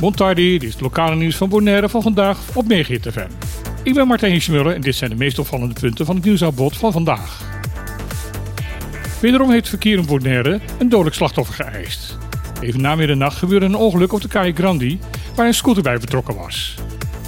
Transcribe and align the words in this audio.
Montardi, 0.00 0.58
dit 0.58 0.62
is 0.62 0.72
het 0.72 0.82
lokale 0.82 1.16
nieuws 1.16 1.36
van 1.36 1.48
Bonaire 1.48 1.88
van 1.88 2.02
vandaag 2.02 2.38
op 2.54 2.66
Megahit. 2.68 3.06
Ik 3.82 3.94
ben 3.94 4.06
Martijn 4.06 4.32
Hiesmuller 4.32 4.74
en 4.74 4.80
dit 4.80 4.94
zijn 4.94 5.10
de 5.10 5.16
meest 5.16 5.38
opvallende 5.38 5.80
punten 5.80 6.06
van 6.06 6.14
het 6.14 6.24
nieuwsaanbod 6.24 6.76
van 6.76 6.92
vandaag. 6.92 7.44
Wederom 9.20 9.50
heeft 9.50 9.68
verkeer 9.68 9.98
in 9.98 10.06
Bonaire 10.06 10.60
een 10.78 10.88
dodelijk 10.88 11.16
slachtoffer 11.16 11.54
geëist. 11.54 12.18
Even 12.60 12.80
na 12.80 12.94
middernacht 12.94 13.36
gebeurde 13.36 13.66
een 13.66 13.74
ongeluk 13.74 14.12
op 14.12 14.20
de 14.20 14.28
Calle 14.28 14.52
Grandi 14.52 14.98
waar 15.34 15.46
een 15.46 15.54
scooter 15.54 15.82
bij 15.82 15.98
betrokken 15.98 16.36
was. 16.36 16.74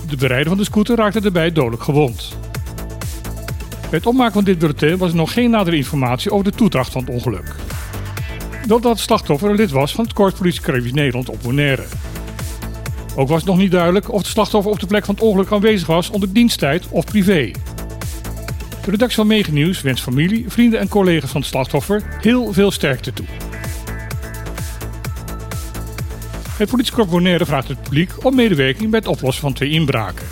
De 0.09 0.16
berijder 0.16 0.48
van 0.48 0.57
de 0.57 0.64
scooter 0.64 0.96
raakte 0.96 1.20
daarbij 1.20 1.52
dodelijk 1.52 1.82
gewond. 1.82 2.36
Bij 3.80 3.98
het 3.98 4.07
opmaken 4.07 4.32
van 4.32 4.45
dit 4.45 4.59
bulletin 4.59 4.98
was 4.98 5.11
er 5.11 5.16
nog 5.16 5.32
geen 5.32 5.50
nadere 5.50 5.77
informatie 5.77 6.30
over 6.30 6.45
de 6.45 6.57
toedracht 6.57 6.93
van 6.93 7.00
het 7.00 7.11
ongeluk. 7.11 7.55
Dat 8.67 8.85
het 8.85 8.99
slachtoffer 8.99 9.51
een 9.51 9.57
lid 9.57 9.71
was 9.71 9.95
van 9.95 10.05
het 10.05 10.13
Korps 10.13 10.39
Politie 10.39 10.93
Nederland 10.93 11.29
op 11.29 11.43
Bonaire. 11.43 11.85
Ook 13.16 13.29
was 13.29 13.37
het 13.37 13.47
nog 13.49 13.59
niet 13.59 13.71
duidelijk 13.71 14.12
of 14.12 14.23
de 14.23 14.29
slachtoffer 14.29 14.73
op 14.73 14.80
de 14.80 14.87
plek 14.87 15.05
van 15.05 15.15
het 15.15 15.25
ongeluk 15.25 15.53
aanwezig 15.53 15.87
was 15.87 16.11
onder 16.11 16.33
diensttijd 16.33 16.87
of 16.91 17.05
privé. 17.05 17.51
De 18.85 18.91
redactie 18.91 19.16
van 19.16 19.27
Mega 19.27 19.51
Nieuws 19.52 19.80
wenst 19.80 20.02
familie, 20.02 20.45
vrienden 20.49 20.80
en 20.80 20.89
collega's 20.89 21.30
van 21.30 21.41
het 21.41 21.51
slachtoffer 21.51 22.02
heel 22.21 22.52
veel 22.52 22.71
sterkte 22.71 23.13
toe. 23.13 23.27
Het 26.59 26.71
politiekorps 26.71 27.11
Bonaire 27.11 27.47
vraagt 27.47 27.69
het 27.69 27.83
publiek 27.83 28.25
om 28.25 28.35
medewerking 28.35 28.91
bij 28.91 28.99
het 28.99 29.09
oplossen 29.09 29.43
van 29.43 29.52
twee 29.52 29.71
inbraken. 29.71 30.27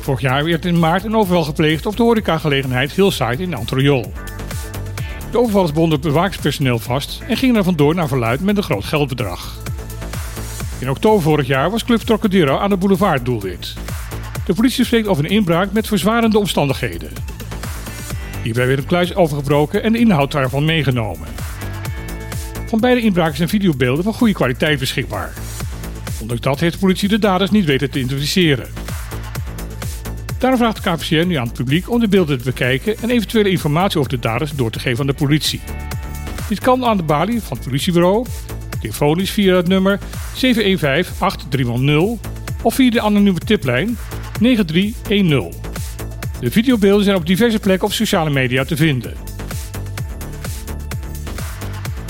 Vorig 0.00 0.20
jaar 0.20 0.44
werd 0.44 0.64
in 0.64 0.78
maart 0.78 1.04
een 1.04 1.16
overval 1.16 1.42
gepleegd 1.42 1.86
op 1.86 1.96
de 1.96 2.02
horecagelegenheid 2.02 2.92
Hillside 2.92 3.42
in 3.42 3.54
Antriol. 3.54 4.12
De 5.30 5.38
overvallers 5.38 5.72
bonden 5.72 6.00
bewakingspersoneel 6.00 6.78
vast 6.78 7.22
en 7.28 7.36
gingen 7.36 7.56
er 7.56 7.64
vandoor 7.64 7.94
naar 7.94 8.08
verluid 8.08 8.40
met 8.40 8.56
een 8.56 8.62
groot 8.62 8.84
geldbedrag. 8.84 9.56
In 10.78 10.90
oktober 10.90 11.22
vorig 11.22 11.46
jaar 11.46 11.70
was 11.70 11.84
Club 11.84 12.00
Trocadero 12.00 12.58
aan 12.58 12.70
de 12.70 12.76
boulevard 12.76 13.24
doelwit. 13.24 13.74
De 14.46 14.54
politie 14.54 14.84
spreekt 14.84 15.06
over 15.06 15.24
een 15.24 15.30
inbraak 15.30 15.72
met 15.72 15.86
verzwarende 15.86 16.38
omstandigheden. 16.38 17.10
Hierbij 18.42 18.66
werd 18.66 18.78
een 18.78 18.86
kluis 18.86 19.14
overgebroken 19.14 19.82
en 19.82 19.92
de 19.92 19.98
inhoud 19.98 20.32
daarvan 20.32 20.64
meegenomen. 20.64 21.28
Van 22.66 22.80
beide 22.80 23.00
inbraken 23.00 23.36
zijn 23.36 23.48
videobeelden 23.48 24.04
van 24.04 24.14
goede 24.14 24.32
kwaliteit 24.32 24.78
beschikbaar. 24.78 25.32
Ondanks 26.20 26.42
dat 26.42 26.60
heeft 26.60 26.72
de 26.72 26.80
politie 26.80 27.08
de 27.08 27.18
daders 27.18 27.50
niet 27.50 27.64
weten 27.64 27.90
te 27.90 27.98
identificeren. 27.98 28.85
Daarom 30.38 30.58
vraagt 30.58 30.84
de 30.84 30.90
KPCN 30.90 31.26
nu 31.26 31.34
aan 31.34 31.46
het 31.46 31.56
publiek 31.56 31.90
om 31.90 32.00
de 32.00 32.08
beelden 32.08 32.38
te 32.38 32.44
bekijken 32.44 32.96
en 32.98 33.10
eventuele 33.10 33.50
informatie 33.50 33.98
over 33.98 34.10
de 34.10 34.18
daders 34.18 34.52
door 34.52 34.70
te 34.70 34.78
geven 34.78 35.00
aan 35.00 35.06
de 35.06 35.12
politie. 35.12 35.60
Dit 36.48 36.60
kan 36.60 36.84
aan 36.84 36.96
de 36.96 37.02
balie 37.02 37.42
van 37.42 37.56
het 37.56 37.66
politiebureau, 37.66 38.26
telefonisch 38.80 39.30
via 39.30 39.56
het 39.56 39.68
nummer 39.68 39.98
715-8300 39.98 40.02
of 42.62 42.74
via 42.74 42.90
de 42.90 43.00
anonieme 43.00 43.38
tiplijn 43.38 43.98
9310. 44.40 45.52
De 46.40 46.50
videobeelden 46.50 47.04
zijn 47.04 47.16
op 47.16 47.26
diverse 47.26 47.58
plekken 47.58 47.86
op 47.86 47.92
sociale 47.92 48.30
media 48.30 48.64
te 48.64 48.76
vinden. 48.76 49.14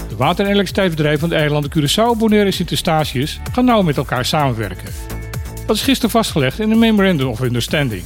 De 0.08 0.16
water- 0.16 0.44
en 0.44 0.50
elektriciteitsbedrijven 0.50 1.20
van 1.20 1.28
de 1.28 1.34
eilanden 1.34 1.70
Curaçao, 1.70 2.18
Bonaire 2.18 2.46
en 2.46 2.52
Sint-Eustatius 2.52 3.40
gaan 3.52 3.64
nauw 3.64 3.82
met 3.82 3.96
elkaar 3.96 4.24
samenwerken. 4.24 5.15
Dat 5.66 5.76
is 5.76 5.82
gisteren 5.82 6.10
vastgelegd 6.10 6.58
in 6.58 6.70
een 6.70 6.78
Memorandum 6.78 7.28
of 7.28 7.40
Understanding. 7.40 8.02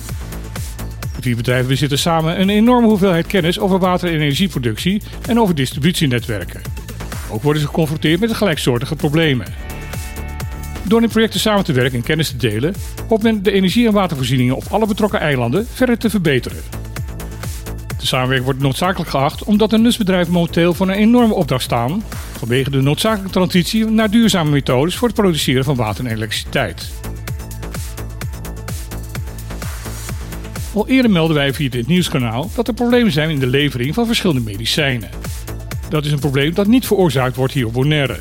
De 1.16 1.22
vier 1.22 1.36
bedrijven 1.36 1.68
bezitten 1.68 1.98
samen 1.98 2.40
een 2.40 2.48
enorme 2.48 2.86
hoeveelheid 2.86 3.26
kennis 3.26 3.58
over 3.58 3.78
water- 3.78 4.08
en 4.08 4.14
energieproductie 4.14 5.02
en 5.28 5.40
over 5.40 5.54
distributienetwerken. 5.54 6.60
Ook 7.30 7.42
worden 7.42 7.62
ze 7.62 7.68
geconfronteerd 7.68 8.20
met 8.20 8.34
gelijksoortige 8.34 8.96
problemen. 8.96 9.46
Door 10.82 11.02
in 11.02 11.08
projecten 11.08 11.40
samen 11.40 11.64
te 11.64 11.72
werken 11.72 11.98
en 11.98 12.04
kennis 12.04 12.30
te 12.30 12.36
delen, 12.36 12.74
hoopt 13.08 13.22
men 13.22 13.42
de 13.42 13.52
energie- 13.52 13.86
en 13.86 13.92
watervoorzieningen 13.92 14.56
op 14.56 14.64
alle 14.70 14.86
betrokken 14.86 15.20
eilanden 15.20 15.66
verder 15.72 15.98
te 15.98 16.10
verbeteren. 16.10 16.62
De 17.98 18.06
samenwerking 18.06 18.44
wordt 18.44 18.60
noodzakelijk 18.60 19.10
geacht 19.10 19.44
omdat 19.44 19.70
de 19.70 19.78
NUS-bedrijven 19.78 20.32
momenteel 20.32 20.74
voor 20.74 20.88
een 20.88 20.94
enorme 20.94 21.34
opdracht 21.34 21.64
staan 21.64 22.02
vanwege 22.38 22.70
de 22.70 22.80
noodzakelijke 22.80 23.32
transitie 23.32 23.84
naar 23.84 24.10
duurzame 24.10 24.50
methodes 24.50 24.96
voor 24.96 25.08
het 25.08 25.16
produceren 25.16 25.64
van 25.64 25.76
water 25.76 26.06
en 26.06 26.12
elektriciteit. 26.12 26.90
Al 30.74 30.88
eerder 30.88 31.10
melden 31.10 31.36
wij 31.36 31.54
via 31.54 31.68
dit 31.68 31.86
nieuwskanaal 31.86 32.50
dat 32.54 32.68
er 32.68 32.74
problemen 32.74 33.12
zijn 33.12 33.30
in 33.30 33.38
de 33.38 33.46
levering 33.46 33.94
van 33.94 34.06
verschillende 34.06 34.50
medicijnen. 34.50 35.10
Dat 35.88 36.04
is 36.04 36.12
een 36.12 36.18
probleem 36.18 36.54
dat 36.54 36.66
niet 36.66 36.86
veroorzaakt 36.86 37.36
wordt 37.36 37.52
hier 37.52 37.66
op 37.66 37.72
Bonaire. 37.72 38.18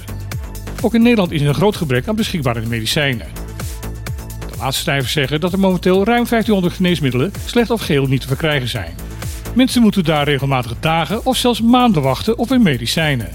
Ook 0.81 0.93
in 0.93 1.01
Nederland 1.01 1.31
is 1.31 1.41
er 1.41 1.47
een 1.47 1.53
groot 1.53 1.75
gebrek 1.75 2.07
aan 2.07 2.15
beschikbare 2.15 2.65
medicijnen. 2.65 3.27
De 4.51 4.57
laatste 4.57 4.83
cijfers 4.83 5.11
zeggen 5.11 5.39
dat 5.39 5.53
er 5.53 5.59
momenteel 5.59 5.95
ruim 5.95 6.25
1500 6.29 6.73
geneesmiddelen 6.73 7.31
slecht 7.45 7.69
of 7.69 7.81
geheel 7.81 8.05
niet 8.05 8.21
te 8.21 8.27
verkrijgen 8.27 8.67
zijn. 8.67 8.93
Mensen 9.55 9.81
moeten 9.81 10.03
daar 10.03 10.25
regelmatig 10.25 10.75
dagen 10.79 11.25
of 11.25 11.37
zelfs 11.37 11.61
maanden 11.61 12.01
wachten 12.01 12.37
op 12.37 12.49
hun 12.49 12.61
medicijnen. 12.61 13.29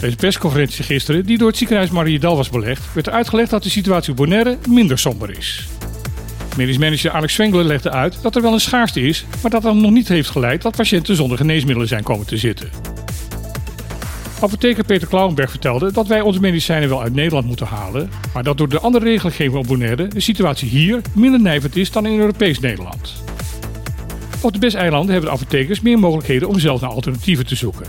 Deze 0.00 0.16
persconferentie 0.16 0.84
gisteren, 0.84 1.26
die 1.26 1.38
door 1.38 1.48
het 1.48 1.56
ziekenhuis 1.56 1.90
Mariedal 1.90 2.36
was 2.36 2.50
belegd, 2.50 2.94
werd 2.94 3.06
er 3.06 3.12
uitgelegd 3.12 3.50
dat 3.50 3.62
de 3.62 3.70
situatie 3.70 4.10
op 4.10 4.16
Bonaire 4.16 4.58
minder 4.68 4.98
somber 4.98 5.38
is. 5.38 5.68
Medisch 6.56 6.78
manager 6.78 7.10
Alex 7.10 7.34
Zwengler 7.34 7.64
legde 7.64 7.90
uit 7.90 8.18
dat 8.22 8.36
er 8.36 8.42
wel 8.42 8.52
een 8.52 8.60
schaarste 8.60 9.00
is, 9.00 9.24
maar 9.42 9.50
dat 9.50 9.62
dat 9.62 9.74
nog 9.74 9.90
niet 9.90 10.08
heeft 10.08 10.30
geleid 10.30 10.62
dat 10.62 10.76
patiënten 10.76 11.16
zonder 11.16 11.36
geneesmiddelen 11.36 11.88
zijn 11.88 12.02
komen 12.02 12.26
te 12.26 12.36
zitten. 12.36 12.70
Apotheker 14.40 14.84
Peter 14.84 15.08
Klauwenberg 15.08 15.50
vertelde 15.50 15.92
dat 15.92 16.06
wij 16.06 16.20
onze 16.20 16.40
medicijnen 16.40 16.88
wel 16.88 17.02
uit 17.02 17.14
Nederland 17.14 17.46
moeten 17.46 17.66
halen, 17.66 18.10
maar 18.34 18.42
dat 18.42 18.58
door 18.58 18.68
de 18.68 18.80
andere 18.80 19.04
regelgeving 19.04 19.54
op 19.56 19.66
Bonaire 19.66 20.08
de 20.08 20.20
situatie 20.20 20.68
hier 20.68 21.00
minder 21.14 21.40
nijpend 21.40 21.76
is 21.76 21.90
dan 21.90 22.06
in 22.06 22.18
Europees 22.18 22.60
Nederland. 22.60 23.22
Op 24.42 24.52
de 24.52 24.58
BES-eilanden 24.58 25.12
hebben 25.12 25.30
de 25.30 25.36
apothekers 25.36 25.80
meer 25.80 25.98
mogelijkheden 25.98 26.48
om 26.48 26.58
zelf 26.58 26.80
naar 26.80 26.90
alternatieven 26.90 27.46
te 27.46 27.54
zoeken. 27.54 27.86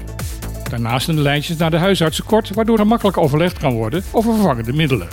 Daarnaast 0.70 1.06
zijn 1.06 1.18
de 1.18 1.24
lijntjes 1.24 1.58
naar 1.58 1.72
de 1.72 1.78
huisartsen 1.78 2.26
kort, 2.26 2.50
waardoor 2.54 2.80
er 2.80 2.88
makkelijk 2.88 3.18
overlegd 3.18 3.58
kan 3.58 3.74
worden 3.74 4.04
over 4.12 4.34
vervangende 4.34 4.74
middelen. 4.74 5.08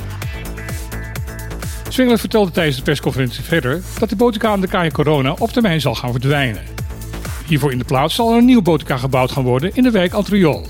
Zwengler 1.98 2.18
vertelde 2.20 2.50
tijdens 2.50 2.76
de 2.76 2.82
persconferentie 2.82 3.44
verder 3.44 3.82
dat 3.98 4.08
de 4.08 4.16
botica 4.16 4.48
aan 4.48 4.60
de 4.60 4.66
Kaya 4.66 4.90
Corona 4.90 5.34
op 5.38 5.50
termijn 5.50 5.80
zal 5.80 5.94
gaan 5.94 6.10
verdwijnen. 6.10 6.62
Hiervoor 7.46 7.72
in 7.72 7.78
de 7.78 7.84
plaats 7.84 8.14
zal 8.14 8.32
er 8.32 8.38
een 8.38 8.44
nieuw 8.44 8.62
botica 8.62 8.96
gebouwd 8.96 9.32
gaan 9.32 9.42
worden 9.42 9.70
in 9.74 9.82
de 9.82 9.90
wijk 9.90 10.12
Antriol. 10.12 10.66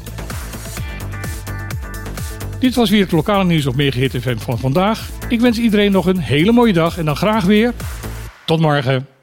Dit 2.59 2.75
was 2.75 2.91
weer 2.91 3.03
het 3.03 3.13
lokale 3.13 3.45
nieuws 3.45 3.67
op 3.67 3.77
Megahit 3.77 4.17
FM 4.21 4.37
van 4.37 4.59
vandaag. 4.59 5.09
Ik 5.29 5.41
wens 5.41 5.59
iedereen 5.59 5.93
nog 5.93 6.07
een 6.07 6.19
hele 6.19 6.53
mooie 6.53 6.73
dag 6.73 6.99
en 6.99 7.05
dan 7.05 7.17
graag 7.17 7.45
weer. 7.45 7.73
Tot 8.45 8.61
morgen. 8.61 9.18